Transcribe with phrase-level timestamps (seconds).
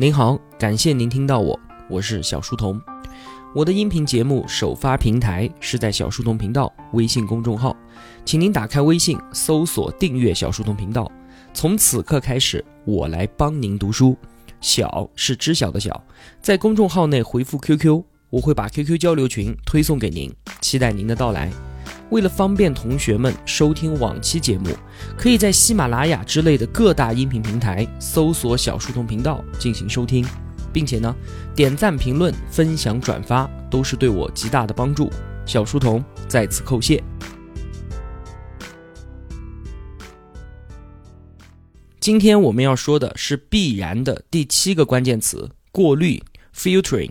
[0.00, 1.58] 您好，感谢您听到我，
[1.90, 2.80] 我是小书童。
[3.52, 7.76] 我的音频节目首发平台是在小书童频道微信公众号，
[8.24, 11.10] 请您打开微信搜索订阅小书童频道。
[11.52, 14.16] 从此刻开始，我来帮您读书。
[14.60, 16.00] 小是知晓的小，
[16.40, 21.50] 在公众号内回复 QQ，我会把 QQ 交流群推送给您，期待您的到来。
[22.10, 24.70] 为了方便同学们收听往期节目，
[25.16, 30.24] 可以在喜马拉雅之类的各大音频平台搜索“小书童频道”进行收听，
[30.72, 31.14] 并且呢，
[31.54, 35.10] 点赞、评论、分享、转发都是对我极大的帮助。
[35.44, 37.02] 小书童在此叩谢。
[42.00, 46.22] 今天我们要说的是必然的第七个关键词：过滤
[46.56, 47.10] （filtering）。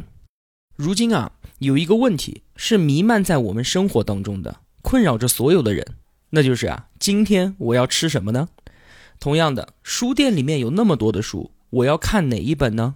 [0.75, 4.61] 如今啊，有一个问题是弥漫在我们生活当中的。
[4.87, 5.85] 困扰着所有的人，
[6.29, 8.47] 那就是啊，今天我要吃什么呢？
[9.19, 12.95] 同样的，书店里面有那么多的书，我要看哪一本呢？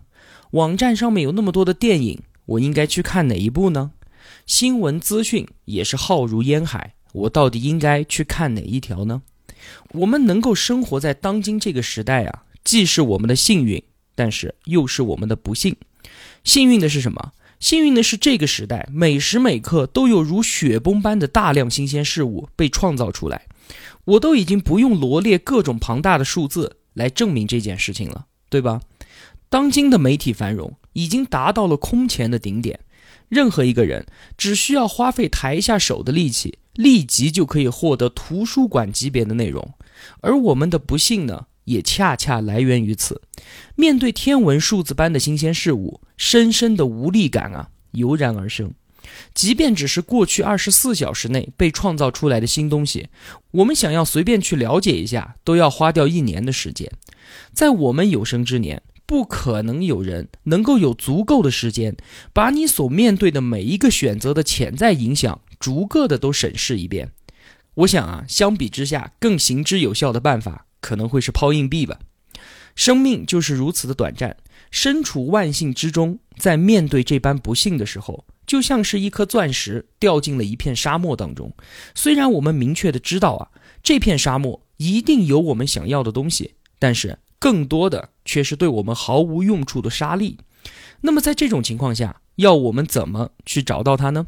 [0.51, 3.91] 网站上面有那么多的电影，我应该去看哪一部呢？
[4.45, 9.21] 新闻资讯也是浩如烟海，我到底应该去看哪一条呢？
[9.89, 13.83] 我们能够生活在当今这个时代啊，既是我们的幸运，
[14.15, 15.75] 但是又是我们的不幸。
[16.45, 17.33] 幸运的是什么？
[17.61, 23.45] 幸运的是，这个时代每时每刻都有如雪崩般的大量新鲜事物被创造出来，
[24.03, 28.81] 我都已经不用罗列各种庞大的数字来证明这件事情了，对吧？
[29.47, 32.79] 当今的媒体繁荣已经达到了空前的顶点，
[33.29, 39.75] 任何一个人只需要花费抬一下手的力气，立即就可以获得图书馆级别的内容，
[40.21, 41.45] 而我们的不幸呢？
[41.65, 43.21] 也恰恰来源于此，
[43.75, 48.73] 面对天文数字般的新鲜事物，深深的无力感啊油然而生。
[49.33, 53.09] 即便只是过去二十四小时内被创造出来的新东西，
[53.51, 56.91] 我们想要随便去了解一下，都要花掉一年的时间。
[57.51, 61.97] 在我们有生之年，不可能有人能够有足够的时间，
[62.31, 67.11] 把你所面对的每一个选择的潜在影响，逐个的都审视一遍。
[67.73, 70.67] 我想啊，相比之下，更行之有效的办法。
[70.81, 71.99] 可能会是抛硬币吧，
[72.75, 74.35] 生命就是如此的短暂。
[74.71, 81.53] 身处万幸之中，在面对这般不幸的时候，就像是一颗钻石掉进了一片沙漠当中。
[81.93, 83.51] 虽然我们明确的知道啊，
[83.83, 90.37] 这片沙漠一定有我们想要的东西，但是更多的却是对我们毫无用处的沙粒。
[91.01, 94.27] 那么在这种情况下，要我们怎么去找到它呢？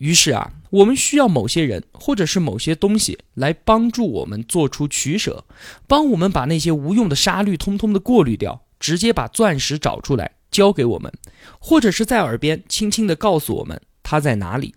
[0.00, 5.44] 于是啊，我们需要某些人或者是某些东西来帮助我们做出取舍，
[5.86, 11.12] 帮我们把那些无用的沙粒通通的过滤掉，直接把钻石找出来交给我们，
[11.58, 14.74] 或者是在耳边轻轻的告诉我们它在哪里。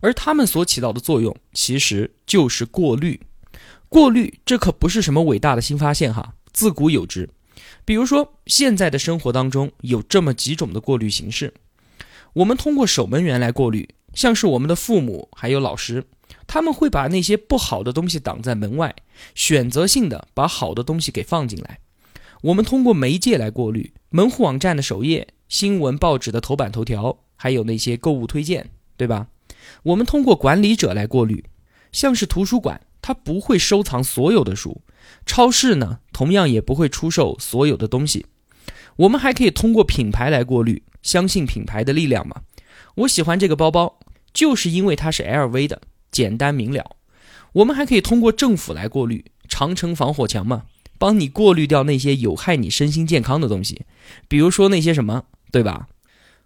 [0.00, 3.20] 而他们所起到的作用其实就是过滤。
[3.90, 7.28] 过滤这可不是什么伟大的新发现哈，自古有之。
[7.84, 11.52] 比如说，现在的生活当中有这么几种的过滤形式，
[12.32, 13.86] 我们通过守门员来过滤。
[14.14, 16.04] 像是我们的父母还有老师，
[16.46, 18.94] 他们会把那些不好的东西挡在门外，
[19.34, 21.80] 选择性的把好的东西给放进来。
[22.42, 29.28] 我们通过媒介来过滤，门户网站的首页、新闻报纸的头版头条，还有那些购物推荐，对吧？
[29.82, 31.44] 我们通过管理者来过滤，
[31.90, 34.82] 像是图书馆，它不会收藏所有的书；
[35.24, 38.26] 超市呢，同样也不会出售所有的东西。
[38.96, 42.42] 我们还可以通过品牌来过滤，相信品牌的力量嘛？
[42.96, 43.98] 我喜欢这个包包。
[44.34, 45.80] 就是因为它是 LV 的，
[46.10, 46.96] 简单明了。
[47.52, 50.64] 我们还可以通过政府来过滤长城防火墙嘛，
[50.98, 53.82] 帮你过滤掉那些有害你身心健康的东西，
[54.26, 55.86] 比如说那些什么，对吧？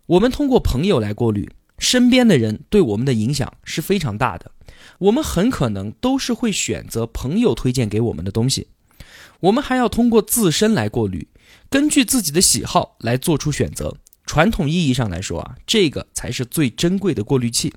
[0.07, 4.51] 我们通过朋友来过滤，身边的人对我们的影响是非常大的，
[4.99, 8.69] 我们很可能都是会选择朋友推荐给我们的东西。
[9.41, 11.29] 我们还要通过自身来过滤，
[11.71, 13.97] 根据自己的喜好来做出选择。
[14.29, 17.73] 传统意义上来说啊，这个才是最珍贵的过滤器。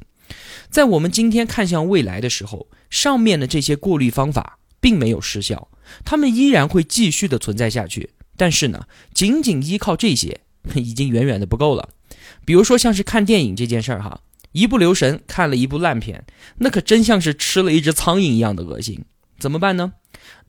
[0.69, 5.69] 在我们今天看向未来的时候，上面的这些过滤方法并没有失效，
[6.03, 8.11] 它们依然会继续的存在下去。
[8.35, 10.41] 但是呢，仅仅依靠这些
[10.75, 11.89] 已经远远的不够了。
[12.43, 14.19] 比如说像是看电影这件事儿哈，
[14.51, 16.25] 一不留神看了一部烂片，
[16.57, 19.05] 那可真像是吃了一只苍蝇一样的恶心。
[19.39, 19.93] 怎么办呢？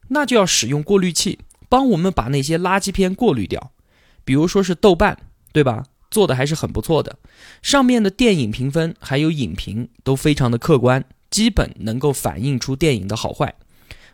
[0.09, 1.39] 那就要使用过滤器，
[1.69, 3.73] 帮我们把那些垃圾片过滤掉。
[4.25, 5.19] 比如说是豆瓣，
[5.53, 5.85] 对吧？
[6.13, 7.19] 做的还是很不错的，
[7.63, 13.55] 上面的电影评分还有影评都非常的客观，基本能够反映出电影的好坏。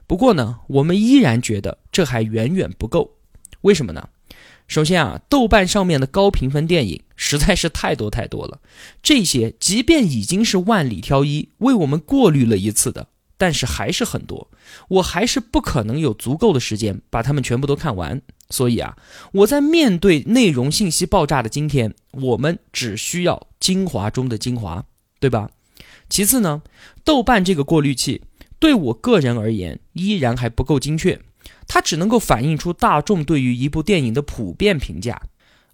[0.07, 3.17] 不过呢，我们依然觉得这还远远不够。
[3.63, 4.09] 为什么呢？
[4.69, 8.61] 首先啊，豆瓣上面的高评分电影实在是太多太多了，
[9.03, 14.51] 这些即便已经是万里挑一为我们过滤了一次的，但是还是很多，
[14.89, 18.21] 我还是不可能有足够的时间把它们全部都看完。
[18.51, 18.97] 所以啊，
[19.33, 24.85] 我在面对内容信息爆炸的今天，我们只需要精华中的精华，
[25.21, 25.51] 对吧？
[26.09, 26.63] 其次呢，
[27.05, 28.23] 豆瓣这个过滤器
[28.59, 31.21] 对我个人而言依然还不够精确，
[31.67, 35.21] 它只能够反映出大众对于一部电影的普遍评价，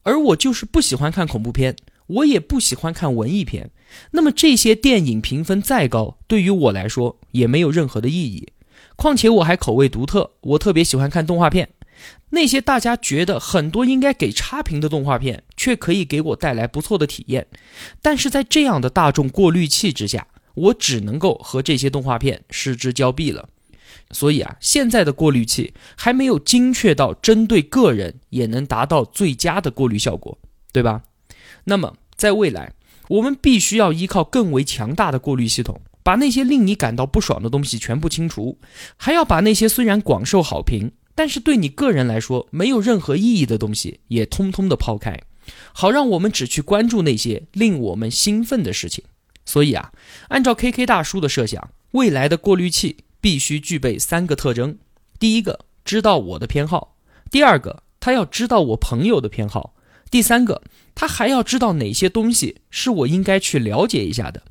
[0.02, 1.76] 而我就是不喜欢看恐怖片，
[2.08, 3.70] 我也不喜欢看文艺片，
[4.10, 8.48] 那么这些电影评分再高，对于我来说也没有任何的意义。
[8.96, 11.68] 况且我还口味独特，我特别喜欢看动画片。
[12.30, 17.46] 那些大家觉得很多应该给差评的动画片，却可以给我带来不错的体验。
[18.02, 23.48] 但是在这样的大众过滤器之下，我只能够和这些动画片失之交臂了。
[24.10, 30.38] 所以啊，现在的过滤器还没有精确到针对个人也能达到最佳的过滤效果，
[30.72, 31.02] 对吧？
[31.64, 32.72] 那么在未来，
[33.08, 35.80] 我们必须要依靠更为强大的过滤系统。
[36.02, 38.58] 把那些令你感到不爽的东西全部清除，
[38.98, 45.20] 还要把那些虽然广受好评，但是对你个人来说没有任何意义的东西也通通的抛开，
[45.72, 49.04] 好让我们只去关注那些令我们兴奋的事情。
[49.44, 49.92] 所以啊，
[50.28, 54.78] 按照 KK 大叔的设想，未来的过滤器必须具备三个特征：
[55.18, 56.96] 第一个，知道我的偏好；
[57.30, 59.74] 第二个，他要知道我朋友的偏好；
[60.10, 60.62] 第三个，
[60.94, 64.42] 他还要知道哪些东西是我应该去了解一下的。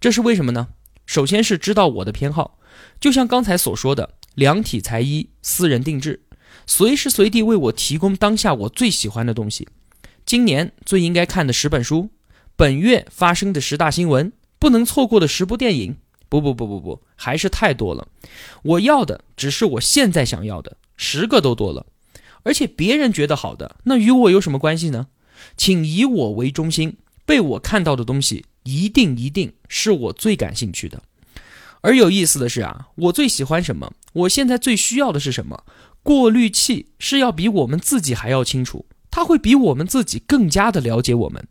[0.00, 0.68] 这是为什么呢？
[1.06, 2.58] 首先是知道我的偏好，
[3.00, 6.22] 就像刚才所说的，量体裁衣，私人定制，
[6.66, 9.68] 随时随地为我提供当下我最喜欢的东西。
[10.24, 12.10] 今年最应该看的十本书，
[12.56, 15.96] 本月发生的十大新闻，不能错过的十部电影。
[16.28, 18.06] 不不不不不，还是太多了。
[18.62, 21.84] 我要的只是我现在想要的，十个都多了。
[22.44, 25.08] 而且别人觉得好的，那与我有什么关系呢？
[25.56, 28.44] 请以我为中心，被我看到的东西。
[28.62, 31.02] 一定一定是我最感兴趣的，
[31.80, 33.90] 而有意思的是啊，我最喜欢什么？
[34.12, 35.64] 我现在最需要的是什么？
[36.02, 41.46] 过滤器是要比我们自己还要清楚，它会比我们自己更加的了解我们。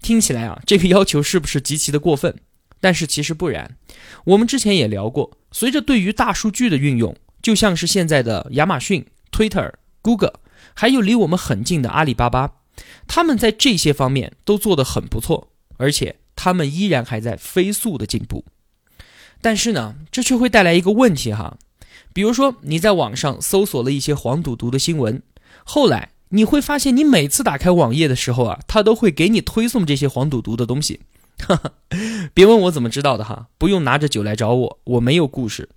[0.00, 2.36] 听起来啊，这个要求是不是极其的过分？
[2.80, 3.76] 但是其实不然。
[4.24, 10.40] 我们之前也聊过，随着对于大数据的运用，就像是现在的亚马逊、Twitter、Google，
[10.74, 12.54] 还有离我们很近的阿里巴巴，
[13.06, 16.16] 他们在这些方面都做得很不错，而且。
[16.34, 18.46] 他们依然还在飞速的进步，
[19.42, 21.58] 但是呢，这却会带来一个问题哈。
[22.12, 25.22] 比如说，你在网上搜索了一些黄赌毒的新闻，
[25.64, 31.00] 后来你会发现，你每次打开网页的时候啊，它都会给你推送这些黄赌毒的东西。
[32.34, 35.68] 别问我怎么知道的哈，不用拿着酒来找我，我没有故事。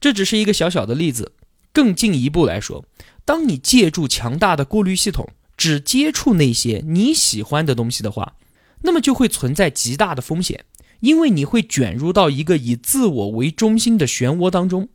[0.00, 1.32] 这只是一个小小的例子。
[1.72, 2.84] 更进一步来说，
[3.24, 8.34] 当你借助强大的过滤系统，只接触那些你喜欢的东西的话。
[8.82, 10.64] 那么就会存在极大的风险，
[11.00, 14.88] 因为你会卷入到一个以自我为中心的漩涡当中，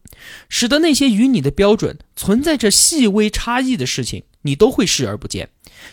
[0.50, 5.50] 使得那些与你的标准存在着细微差异的事情，你都会视而不见，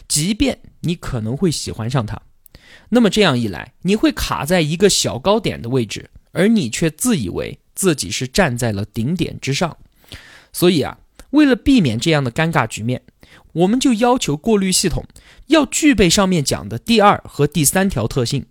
[0.06, 2.20] 即便你可能会喜欢上它。
[2.91, 9.76] 那么这样一来，你会卡在一个小高点的位置，而你却自以为自己是站在了顶点之上。
[10.53, 10.99] 所以啊，
[11.31, 13.03] 为了避免这样的尴尬局面。
[13.53, 15.05] 我们就要求过滤系统
[15.49, 18.47] 要具备上面讲的第二和第三条特性，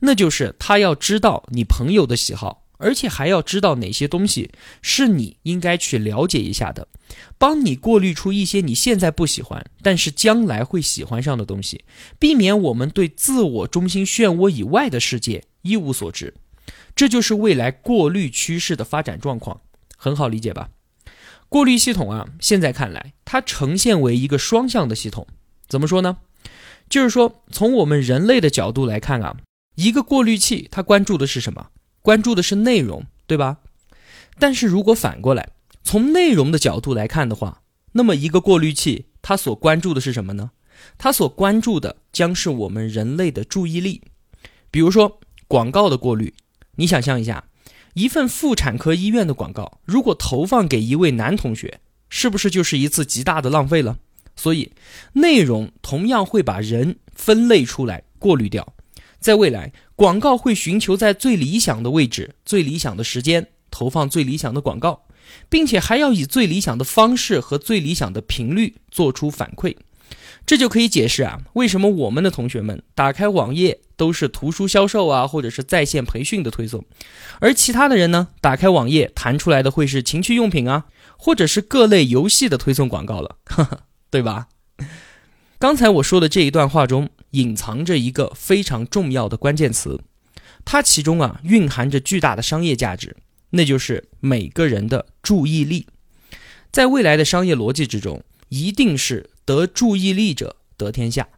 [0.00, 6.88] 那就是他要知道你朋友的喜好，而且还要知道哪些东西是你应该去了解一下的，
[7.38, 11.84] 帮你过滤出一些你现在不喜欢，但是将来会喜欢上的东西，
[12.18, 16.34] 避免我们对自我中心漩涡以外的世界一无所知。
[16.94, 19.60] 这就是未来过滤趋势的发展状况，
[19.96, 20.68] 很好理解吧？
[21.48, 25.26] 过滤系统啊，现在看来，它呈现为一个双向的系统。
[25.68, 26.18] 怎么说呢？
[26.88, 29.36] 就是说，从我们人类的角度来看啊，
[29.74, 31.68] 一个过滤器它关注的是什么？
[32.00, 33.58] 关注的是内容，对吧？
[34.38, 35.50] 但是如果反过来，
[35.82, 37.62] 从内容的角度来看的话，
[37.92, 40.50] 那么一个过滤器它所关注的是什么呢？
[40.98, 44.02] 它所关注的将是我们人类的注意力。
[44.70, 46.34] 比如说广告的过滤，
[46.76, 47.44] 你想象一下。
[47.94, 53.98] 一份妇产科医院的广告，如果投放给一位男同学，是不是就是一次极大的浪费了？
[54.34, 54.72] 所以，
[55.12, 58.72] 内容同样会把人分类出来，过滤掉。
[59.22, 65.04] 在未来，广告会寻求在最理想的位置、最理想的时间投放最理想的广告，
[65.48, 69.76] 并且还要以最理想的方式和最理想的频率做出反馈。
[70.44, 76.84] 这就可以解释啊，为什么我们的同学们打开网页都是图书销售啊，或者是在线培训的推送，
[77.38, 80.86] 而其他的人呢，打开网页弹出来的会是情趣用品啊，
[81.16, 83.36] 或者是各类游戏的推送广告了，
[84.10, 84.48] 对吧？
[85.62, 90.00] 刚才我说的这一段话中隐藏着一个非常重要的关键词，
[90.64, 93.16] 它其中啊蕴含着巨大的商业价值，
[93.50, 95.86] 那就是每个人的注意力，
[96.72, 98.24] 在未来的商业逻辑之中。
[98.48, 101.28] 一定是得注意力者得天下。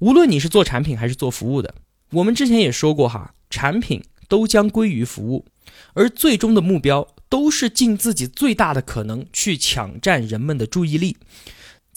[0.00, 1.72] 无论你是做产品还是做服务的，
[2.10, 5.46] 我们之前也说过哈，产品都将归于服务，
[5.94, 11.16] 而最终的目标都是尽自己最大的可能去抢占人们的注意力。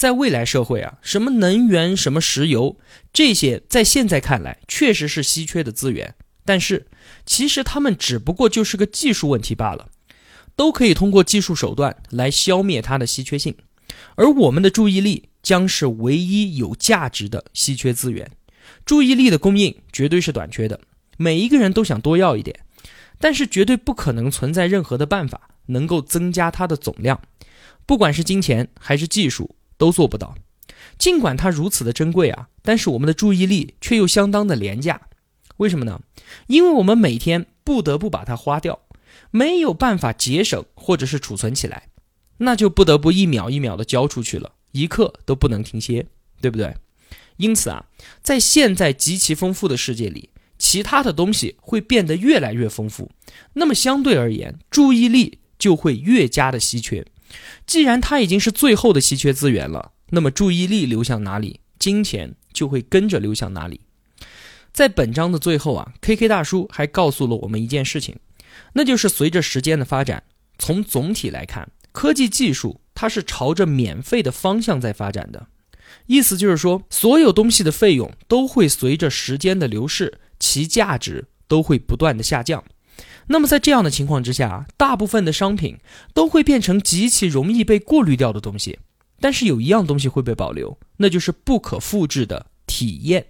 [0.01, 2.79] 在未来社会啊，什么能源、什么石油
[3.13, 6.87] 这些，在现在看来确实是稀缺的资源，但是
[7.23, 9.89] 其实它们只不过就是个技术问题罢了，
[10.55, 13.55] 都可以通过技术手段来消灭它的稀缺性。
[14.15, 18.31] 而我们的注意力将是唯一有价值的稀缺资源，
[18.83, 20.79] 注意力的供应绝对是短缺的，
[21.17, 22.59] 每一个人都想多要一点，
[23.19, 27.21] 但是绝对不可能存在任何的办法能够增加它的总量，
[27.85, 29.55] 不管是金钱还是技术。
[29.81, 30.35] 都做不到，
[30.99, 35.01] 尽管它如此的珍贵啊，但是我们的注意力却又相当的廉价。
[35.57, 35.99] 为什么呢？
[36.45, 38.81] 因为我们每天不得不把它花掉，
[39.31, 41.87] 没有办法节省或者是储存起来，
[42.37, 46.05] 那就不得不一秒一秒的交出去了，一刻都不能停歇，
[46.39, 46.75] 对不对？
[47.37, 47.87] 因此啊，
[48.21, 53.09] 在现在极其丰富的世界里，其他的东西会变得越来越丰富，
[53.53, 57.03] 那么相对而言，注意力就会越加的稀缺。
[57.65, 63.81] 既然它已经是最后的稀缺资源了，那么注意力流向哪里，金钱就会跟着流向哪里。
[64.73, 68.15] 在本章的最后啊，K K 大叔还告诉了我们一件事情，
[68.73, 70.23] 那就是随着时间的发展，
[70.57, 75.47] 从总体来看，科技技术它是朝着免费的方向在发展的。
[76.07, 82.63] 意思就是说，所有东西的费用都会随着时间的流逝，其价值都会不断的下降。
[83.27, 85.77] 那么在这样的情况之下，大部分的商品
[86.13, 88.79] 都会变成极其容易被过滤掉的东西。
[89.19, 93.25] 但是有一样东西会被保留，那就是不可复制的体验。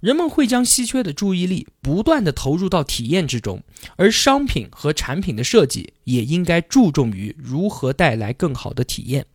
[0.00, 3.62] 人们会将稀缺的注意力不断的投入到体验之中，
[3.96, 9.26] 而商品和产品的设计也应该注重于如何带来更好的体验。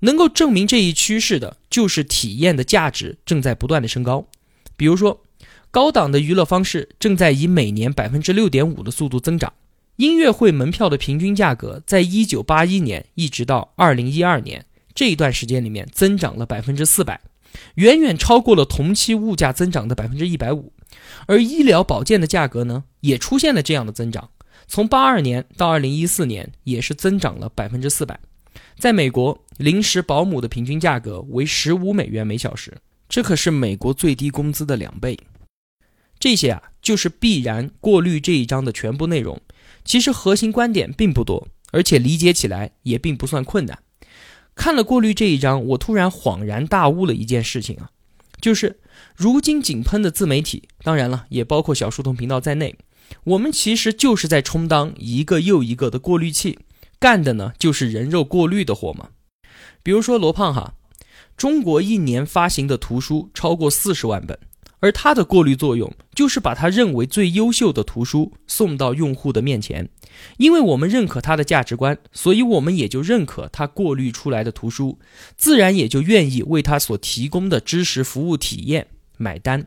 [0.00, 4.26] 能够证明这一趋势的，就是体验的价值正在不断的升高。
[4.76, 5.22] 比如说。
[5.70, 9.52] 高档的娱乐方式正在以每年百分之六点五的速度增长。
[9.96, 17.20] 音乐会门票的平均价格，在一九八一年一直到二零一二年这一段时间里面增长了百分之四百，
[17.76, 20.72] 远远超过了同期物价增长的百分之一百五。
[21.26, 24.30] 而医疗保健的价格呢，也出现了这样的增长，
[24.66, 28.20] 从八二年到二零一四年也是增长了百分之四百。
[28.78, 32.76] 在美国，临时保姆的平均价格为十五美元每小时，
[33.08, 35.18] 这可是美国最低工资的两倍。
[36.18, 39.40] 这些啊，就是必然过滤这一章的全部内容。
[39.84, 43.78] 其实核心观点并不多，而且理解起来也并不算困难。
[44.54, 47.90] 看了过滤这一章，我突然恍然大悟了一件事情啊，
[48.40, 48.80] 就是
[49.14, 52.76] 如今井喷的自媒体，当然了，也包括小书童频道在内，
[53.24, 56.58] 我们其实就是在充当一个又一个的过滤器，
[56.98, 59.10] 干的呢就是人肉过滤的活嘛。
[59.82, 60.74] 比如说罗胖哈，
[61.36, 64.38] 中国一年发行的图书超过四十万本。
[64.80, 69.88] 而它的过滤作用，就是把他认为最优秀的图书送到用户的面前，
[70.36, 74.98] 因为我们认可他的价值观，所以我们也就认可他过滤出来的图书，
[75.36, 79.66] 自然也就愿意为他所提供的知识服务体验买单。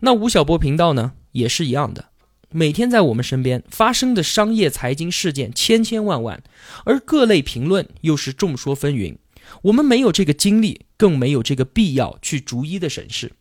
[0.00, 2.10] 那吴晓波频道呢，也是一样的，
[2.50, 6.42] 每天在我们身边发生的商业财经事件千千万万，
[6.84, 9.16] 而各类评论又是众说纷纭，
[9.62, 13.32] 我们没有这个精力，更没有这个必要去逐一的审视。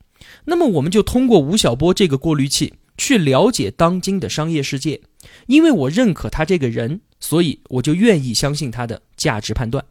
[0.45, 5.01] 那么我们就通过吴晓波这个过滤器去了解当今的商业世界，
[5.47, 9.83] 因为我认可他这个人，所以我就愿意相信他的价值判断。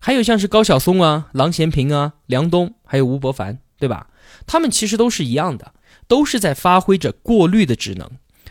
[0.00, 4.08] 还有像是高晓松啊、郎咸平啊、梁冬，还有吴伯凡，对吧？
[4.46, 5.72] 他们其实都是一样的，
[6.06, 8.08] 都是在发挥着过滤的职能。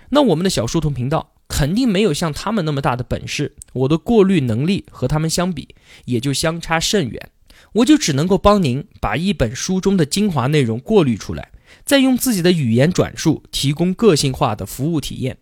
[0.10, 5.70] 那我们的小书童频道肯定没有像他们那么大的本事，我的过滤能力和他们相比
[6.06, 7.30] 也就相差甚远。
[7.78, 11.52] 我就只能够帮您把一本书中的精华内容过滤出来，
[11.86, 15.38] 再用自己的语言转述，提供个性化的服务体验。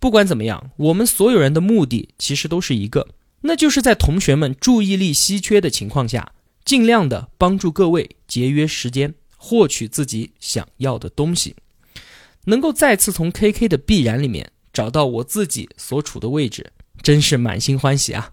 [0.00, 3.08] 不管怎么样，我们所有人的目的其实都是一个，
[3.42, 6.32] 那就是在同学们注意力稀缺的情况下，
[6.64, 11.54] 尽量的帮助各位节约时间，获取自己想要的东西。
[12.46, 18.32] 能够再次从 KK 的必然里面找到我自己所处的位置，真是满心欢喜啊！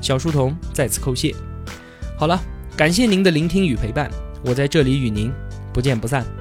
[0.00, 1.34] 小书童再次叩谢。
[2.16, 2.40] 好了，
[2.76, 4.10] 感谢您的聆听与陪伴，
[4.44, 5.32] 我在这里与您
[5.72, 6.37] 不见不散。